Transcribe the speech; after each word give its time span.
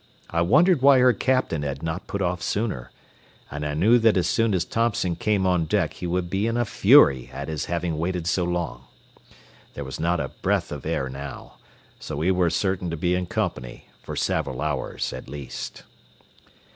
I 0.31 0.41
wondered 0.41 0.81
why 0.81 0.97
her 0.97 1.13
captain 1.13 1.61
had 1.61 1.83
not 1.83 2.07
put 2.07 2.23
off 2.23 2.41
sooner, 2.41 2.89
and 3.51 3.63
I 3.63 3.75
knew 3.75 3.99
that 3.99 4.17
as 4.17 4.25
soon 4.27 4.55
as 4.55 4.65
Thompson 4.65 5.15
came 5.15 5.45
on 5.45 5.65
deck 5.65 5.93
he 5.93 6.07
would 6.07 6.27
be 6.27 6.47
in 6.47 6.57
a 6.57 6.65
fury 6.65 7.29
at 7.31 7.49
his 7.49 7.65
having 7.65 7.99
waited 7.99 8.25
so 8.25 8.43
long. 8.43 8.85
There 9.75 9.83
was 9.85 9.99
not 9.99 10.19
a 10.19 10.29
breath 10.29 10.71
of 10.71 10.87
air 10.87 11.07
now, 11.07 11.57
so 11.99 12.15
we 12.17 12.31
were 12.31 12.49
certain 12.49 12.89
to 12.89 12.97
be 12.97 13.13
in 13.13 13.27
company 13.27 13.89
for 14.01 14.15
several 14.15 14.59
hours 14.59 15.13
at 15.13 15.29
least. 15.29 15.83